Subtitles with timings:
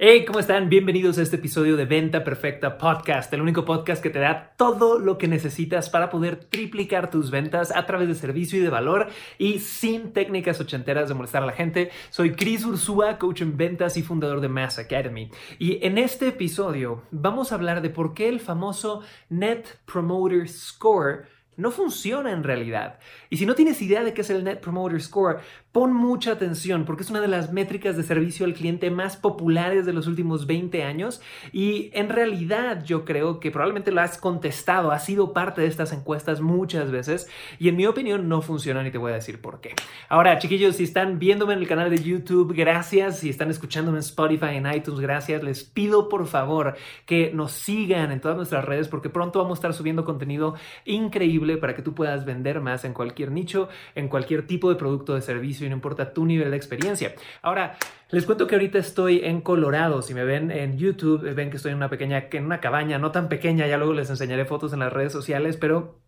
[0.00, 0.68] Hey, ¿cómo están?
[0.68, 5.00] Bienvenidos a este episodio de Venta Perfecta Podcast, el único podcast que te da todo
[5.00, 9.08] lo que necesitas para poder triplicar tus ventas a través de servicio y de valor
[9.38, 11.90] y sin técnicas ochenteras de molestar a la gente.
[12.10, 15.32] Soy Chris Ursúa, coach en ventas y fundador de Mass Academy.
[15.58, 21.24] Y en este episodio vamos a hablar de por qué el famoso Net Promoter Score
[21.58, 23.00] no funciona en realidad.
[23.30, 25.40] Y si no tienes idea de qué es el Net Promoter Score,
[25.78, 29.86] Pon mucha atención porque es una de las métricas de servicio al cliente más populares
[29.86, 31.20] de los últimos 20 años
[31.52, 35.92] y en realidad yo creo que probablemente lo has contestado, has sido parte de estas
[35.92, 37.30] encuestas muchas veces
[37.60, 39.76] y en mi opinión no funcionan y te voy a decir por qué.
[40.08, 43.20] Ahora, chiquillos, si están viéndome en el canal de YouTube, gracias.
[43.20, 45.44] Si están escuchándome en Spotify, en iTunes, gracias.
[45.44, 46.74] Les pido por favor
[47.06, 51.56] que nos sigan en todas nuestras redes porque pronto vamos a estar subiendo contenido increíble
[51.56, 55.20] para que tú puedas vender más en cualquier nicho, en cualquier tipo de producto de
[55.20, 57.14] servicio no importa tu nivel de experiencia.
[57.42, 57.76] Ahora,
[58.10, 60.02] les cuento que ahorita estoy en Colorado.
[60.02, 63.12] Si me ven en YouTube, ven que estoy en una pequeña, en una cabaña, no
[63.12, 66.00] tan pequeña, ya luego les enseñaré fotos en las redes sociales, pero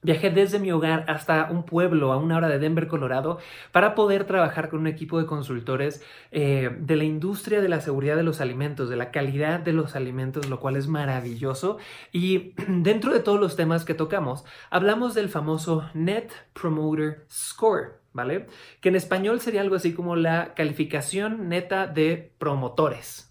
[0.00, 3.38] Viajé desde mi hogar hasta un pueblo a una hora de Denver, Colorado,
[3.72, 8.14] para poder trabajar con un equipo de consultores eh, de la industria de la seguridad
[8.14, 11.78] de los alimentos, de la calidad de los alimentos, lo cual es maravilloso.
[12.12, 17.98] Y dentro de todos los temas que tocamos, hablamos del famoso Net Promoter Score.
[18.12, 18.46] ¿vale?
[18.80, 23.27] Que en español sería algo así como la calificación neta de promotores.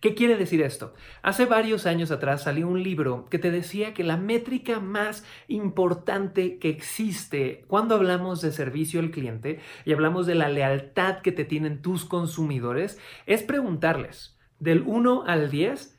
[0.00, 0.94] ¿Qué quiere decir esto?
[1.22, 6.58] Hace varios años atrás salió un libro que te decía que la métrica más importante
[6.58, 11.44] que existe cuando hablamos de servicio al cliente y hablamos de la lealtad que te
[11.44, 15.95] tienen tus consumidores es preguntarles del 1 al 10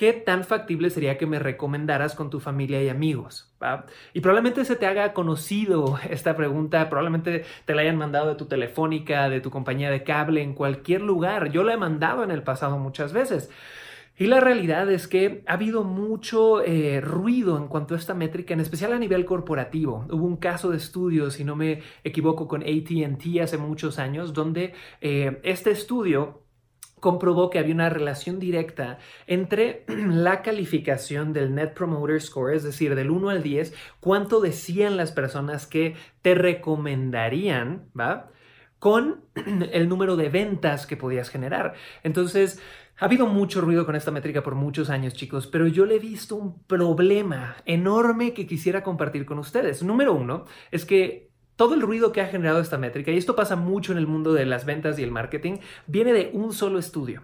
[0.00, 3.52] ¿qué tan factible sería que me recomendaras con tu familia y amigos?
[4.14, 8.46] Y probablemente se te haga conocido esta pregunta, probablemente te la hayan mandado de tu
[8.46, 11.52] telefónica, de tu compañía de cable, en cualquier lugar.
[11.52, 13.50] Yo la he mandado en el pasado muchas veces.
[14.16, 18.54] Y la realidad es que ha habido mucho eh, ruido en cuanto a esta métrica,
[18.54, 20.06] en especial a nivel corporativo.
[20.10, 24.72] Hubo un caso de estudio, si no me equivoco, con ATT hace muchos años, donde
[25.02, 26.40] eh, este estudio
[27.00, 32.94] comprobó que había una relación directa entre la calificación del Net Promoter Score, es decir,
[32.94, 38.30] del 1 al 10, cuánto decían las personas que te recomendarían, ¿va?
[38.78, 39.24] Con
[39.72, 41.74] el número de ventas que podías generar.
[42.02, 42.60] Entonces,
[42.98, 45.98] ha habido mucho ruido con esta métrica por muchos años, chicos, pero yo le he
[45.98, 49.82] visto un problema enorme que quisiera compartir con ustedes.
[49.82, 51.29] Número uno es que
[51.60, 54.32] todo el ruido que ha generado esta métrica, y esto pasa mucho en el mundo
[54.32, 57.20] de las ventas y el marketing, viene de un solo estudio.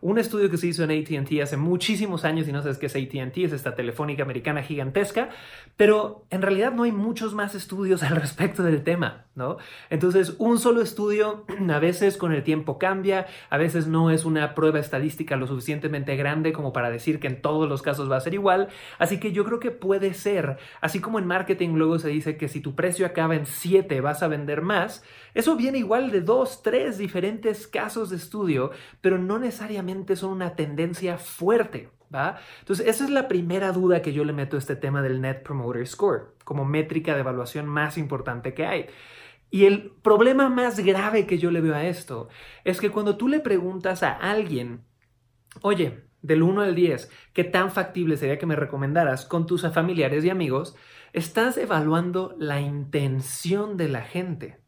[0.00, 2.94] Un estudio que se hizo en ATT hace muchísimos años y no sabes qué es
[2.94, 5.30] ATT, es esta telefónica americana gigantesca,
[5.76, 9.56] pero en realidad no hay muchos más estudios al respecto del tema, ¿no?
[9.90, 14.54] Entonces, un solo estudio a veces con el tiempo cambia, a veces no es una
[14.54, 18.20] prueba estadística lo suficientemente grande como para decir que en todos los casos va a
[18.20, 18.68] ser igual,
[18.98, 22.46] así que yo creo que puede ser, así como en marketing luego se dice que
[22.46, 25.04] si tu precio acaba en 7 vas a vender más,
[25.34, 28.70] eso viene igual de dos, tres diferentes casos de estudio,
[29.00, 31.90] pero no necesariamente son una tendencia fuerte.
[32.14, 32.38] ¿Va?
[32.58, 35.42] Entonces, esa es la primera duda que yo le meto a este tema del Net
[35.42, 38.86] Promoter Score como métrica de evaluación más importante que hay.
[39.50, 42.28] Y el problema más grave que yo le veo a esto
[42.64, 44.84] es que cuando tú le preguntas a alguien,
[45.60, 50.24] oye, del 1 al 10, ¿qué tan factible sería que me recomendaras con tus familiares
[50.24, 50.74] y amigos?
[51.12, 54.62] Estás evaluando la intención de la gente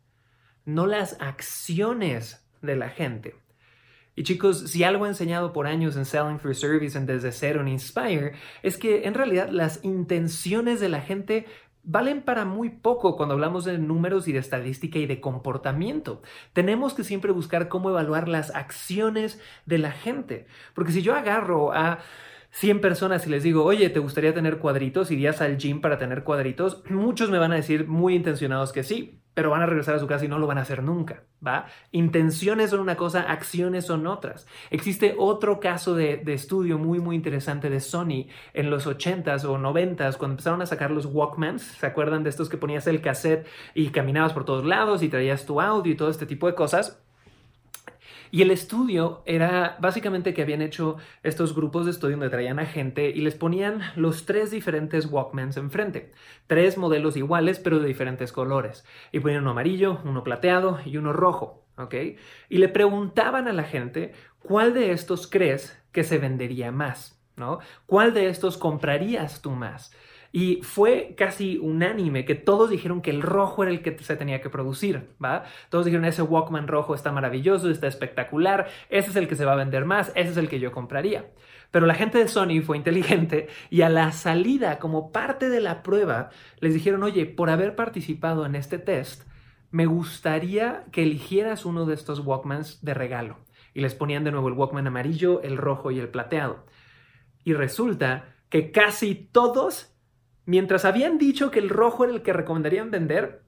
[0.64, 3.36] no las acciones de la gente.
[4.16, 7.60] Y chicos, si algo he enseñado por años en Selling for Service, en Desde Cero,
[7.60, 8.32] en Inspire,
[8.62, 11.46] es que en realidad las intenciones de la gente
[11.84, 16.22] valen para muy poco cuando hablamos de números y de estadística y de comportamiento.
[16.52, 20.46] Tenemos que siempre buscar cómo evaluar las acciones de la gente.
[20.74, 21.98] Porque si yo agarro a
[22.54, 25.10] 100 personas y les digo, oye, ¿te gustaría tener cuadritos?
[25.10, 26.84] ¿Irías al gym para tener cuadritos?
[26.88, 30.06] Muchos me van a decir muy intencionados que sí, pero van a regresar a su
[30.06, 31.66] casa y no lo van a hacer nunca, ¿va?
[31.90, 34.46] Intenciones son una cosa, acciones son otras.
[34.70, 40.16] Existe otro caso de, estudio muy, muy interesante de Sony en los 80s o 90s,
[40.16, 43.88] cuando empezaron a sacar los Walkmans, ¿se acuerdan de estos que ponías el cassette y
[43.88, 47.03] caminabas por todos lados y traías tu audio y todo este tipo de cosas?
[48.34, 52.66] Y el estudio era básicamente que habían hecho estos grupos de estudio donde traían a
[52.66, 56.10] gente y les ponían los tres diferentes Walkmans enfrente.
[56.48, 58.84] Tres modelos iguales pero de diferentes colores.
[59.12, 61.64] Y ponían uno amarillo, uno plateado y uno rojo.
[61.78, 61.94] ¿ok?
[62.48, 67.60] Y le preguntaban a la gente cuál de estos crees que se vendería más, ¿no?
[67.86, 69.92] ¿Cuál de estos comprarías tú más?
[70.36, 74.40] Y fue casi unánime que todos dijeron que el rojo era el que se tenía
[74.40, 75.44] que producir, ¿va?
[75.68, 79.52] Todos dijeron, ese Walkman rojo está maravilloso, está espectacular, ese es el que se va
[79.52, 81.30] a vender más, ese es el que yo compraría.
[81.70, 85.84] Pero la gente de Sony fue inteligente y a la salida, como parte de la
[85.84, 89.28] prueba, les dijeron, oye, por haber participado en este test,
[89.70, 93.38] me gustaría que eligieras uno de estos Walkmans de regalo.
[93.72, 96.66] Y les ponían de nuevo el Walkman amarillo, el rojo y el plateado.
[97.44, 99.93] Y resulta que casi todos
[100.46, 103.42] Mientras habían dicho que el rojo era el que recomendarían vender,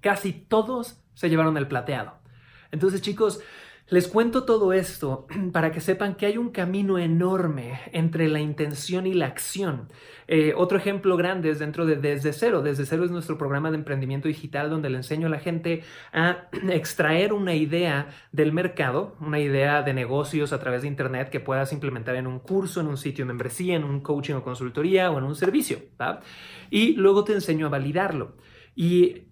[0.00, 2.18] casi todos se llevaron el plateado.
[2.70, 3.40] Entonces, chicos,
[3.88, 9.06] les cuento todo esto para que sepan que hay un camino enorme entre la intención
[9.06, 9.88] y la acción.
[10.28, 12.62] Eh, otro ejemplo grande es dentro de Desde Cero.
[12.62, 16.48] Desde Cero es nuestro programa de emprendimiento digital donde le enseño a la gente a
[16.70, 21.72] extraer una idea del mercado, una idea de negocios a través de Internet que puedas
[21.72, 25.18] implementar en un curso, en un sitio de membresía, en un coaching o consultoría o
[25.18, 25.78] en un servicio.
[26.70, 28.36] Y luego te enseño a validarlo.
[28.74, 29.28] Y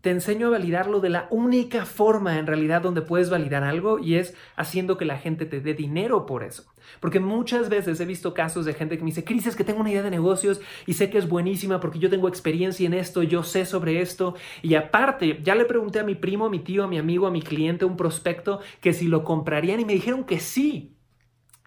[0.00, 4.14] te enseño a validarlo de la única forma en realidad donde puedes validar algo y
[4.14, 6.64] es haciendo que la gente te dé dinero por eso.
[7.00, 9.80] Porque muchas veces he visto casos de gente que me dice, Cris, es que tengo
[9.80, 13.22] una idea de negocios y sé que es buenísima porque yo tengo experiencia en esto,
[13.22, 14.34] yo sé sobre esto.
[14.62, 17.30] Y aparte, ya le pregunté a mi primo, a mi tío, a mi amigo, a
[17.30, 20.89] mi cliente, un prospecto, que si lo comprarían y me dijeron que sí.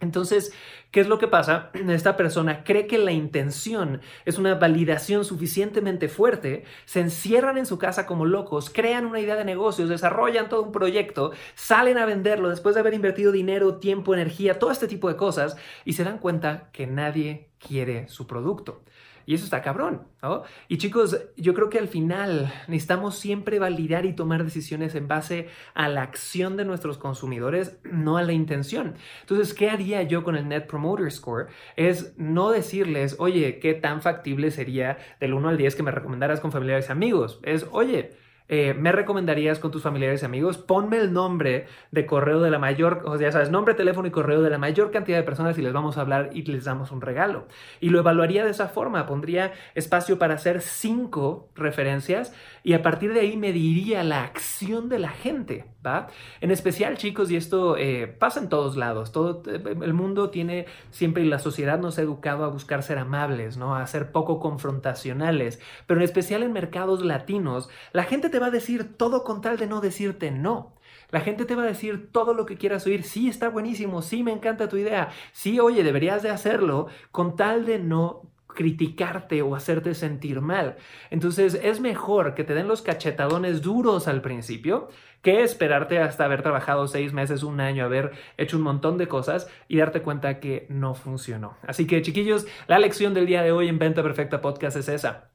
[0.03, 0.53] Entonces,
[0.91, 1.71] ¿qué es lo que pasa?
[1.89, 7.77] Esta persona cree que la intención es una validación suficientemente fuerte, se encierran en su
[7.79, 12.49] casa como locos, crean una idea de negocios, desarrollan todo un proyecto, salen a venderlo
[12.49, 16.19] después de haber invertido dinero, tiempo, energía, todo este tipo de cosas y se dan
[16.19, 18.83] cuenta que nadie quiere su producto.
[19.25, 20.43] Y eso está cabrón, ¿no?
[20.67, 25.47] Y chicos, yo creo que al final necesitamos siempre validar y tomar decisiones en base
[25.73, 28.95] a la acción de nuestros consumidores, no a la intención.
[29.21, 31.47] Entonces, ¿qué haría yo con el Net Promoter Score?
[31.75, 36.39] Es no decirles, oye, ¿qué tan factible sería del 1 al 10 que me recomendaras
[36.39, 37.39] con familiares y amigos?
[37.43, 38.11] Es, oye,
[38.49, 42.59] eh, me recomendarías con tus familiares y amigos, ponme el nombre de correo de la
[42.59, 45.61] mayor, o sea, sabes, nombre, teléfono y correo de la mayor cantidad de personas y
[45.61, 47.47] les vamos a hablar y les damos un regalo.
[47.79, 53.13] Y lo evaluaría de esa forma, pondría espacio para hacer cinco referencias y a partir
[53.13, 56.07] de ahí mediría la acción de la gente, ¿va?
[56.41, 61.23] En especial, chicos, y esto eh, pasa en todos lados, todo el mundo tiene siempre
[61.23, 63.75] y la sociedad nos ha educado a buscar ser amables, ¿no?
[63.75, 68.51] A ser poco confrontacionales, pero en especial en mercados latinos, la gente te va a
[68.51, 70.75] decir todo con tal de no decirte no.
[71.09, 73.03] La gente te va a decir todo lo que quieras oír.
[73.03, 74.01] Sí, está buenísimo.
[74.01, 75.09] Sí, me encanta tu idea.
[75.31, 80.75] Sí, oye, deberías de hacerlo con tal de no criticarte o hacerte sentir mal.
[81.09, 84.89] Entonces es mejor que te den los cachetadones duros al principio
[85.21, 89.47] que esperarte hasta haber trabajado seis meses, un año, haber hecho un montón de cosas
[89.67, 91.57] y darte cuenta que no funcionó.
[91.65, 95.32] Así que chiquillos, la lección del día de hoy en Venta Perfecta Podcast es esa.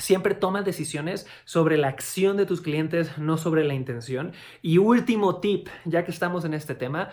[0.00, 4.32] Siempre toma decisiones sobre la acción de tus clientes, no sobre la intención.
[4.62, 7.10] Y último tip, ya que estamos en este tema,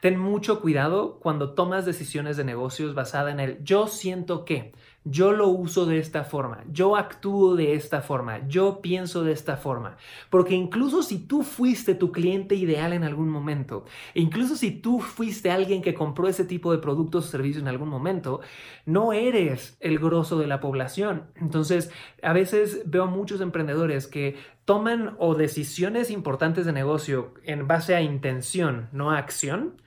[0.00, 4.72] ten mucho cuidado cuando tomas decisiones de negocios basada en el yo siento que
[5.04, 9.56] yo lo uso de esta forma, yo actúo de esta forma, yo pienso de esta
[9.56, 9.96] forma.
[10.28, 15.50] Porque incluso si tú fuiste tu cliente ideal en algún momento, incluso si tú fuiste
[15.50, 18.40] alguien que compró ese tipo de productos o servicios en algún momento,
[18.84, 21.24] no eres el grosso de la población.
[21.36, 21.90] Entonces,
[22.22, 28.02] a veces veo muchos emprendedores que toman o decisiones importantes de negocio en base a
[28.02, 29.80] intención, no a acción.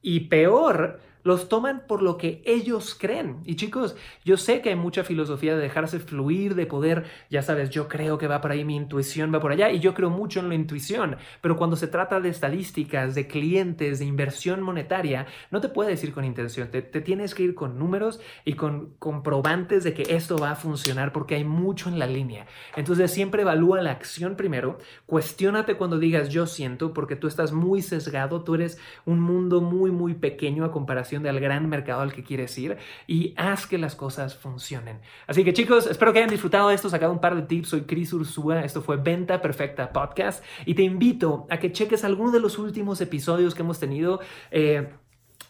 [0.00, 3.40] Y peor, los toman por lo que ellos creen.
[3.44, 7.70] Y chicos, yo sé que hay mucha filosofía de dejarse fluir, de poder, ya sabes,
[7.70, 10.38] yo creo que va por ahí, mi intuición va por allá, y yo creo mucho
[10.38, 15.60] en la intuición, pero cuando se trata de estadísticas, de clientes, de inversión monetaria, no
[15.60, 19.94] te puedes ir con intención, te, tienes que ir con números y con comprobantes de
[19.94, 22.46] que esto va a funcionar porque hay mucho en la línea.
[22.76, 27.82] Entonces siempre evalúa la acción primero, cuestiónate cuando digas yo siento, porque tú estás muy
[27.82, 32.22] sesgado, tú eres un mundo muy, muy pequeño a comparación del gran mercado al que
[32.22, 35.00] quieres ir y haz que las cosas funcionen.
[35.26, 37.68] Así que chicos, espero que hayan disfrutado de esto, sacado un par de tips.
[37.68, 42.30] Soy Chris Ursúa, esto fue Venta Perfecta Podcast y te invito a que cheques alguno
[42.30, 44.20] de los últimos episodios que hemos tenido.
[44.50, 44.88] Eh,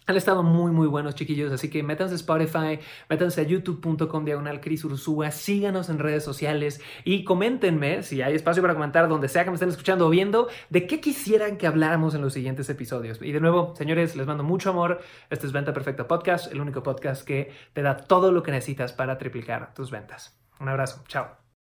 [0.09, 1.53] Han estado muy, muy buenos, chiquillos.
[1.53, 6.81] Así que métanse a Spotify, métanse a youtube.com diagonal Cris Ursúa, síganos en redes sociales
[7.05, 10.49] y coméntenme, si hay espacio para comentar, donde sea que me estén escuchando o viendo,
[10.71, 13.21] de qué quisieran que habláramos en los siguientes episodios.
[13.21, 15.01] Y de nuevo, señores, les mando mucho amor.
[15.29, 18.93] Este es Venta Perfecta Podcast, el único podcast que te da todo lo que necesitas
[18.93, 20.39] para triplicar tus ventas.
[20.61, 21.03] Un abrazo.
[21.09, 21.46] Chao.